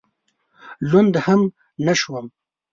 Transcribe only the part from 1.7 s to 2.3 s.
نه شوم.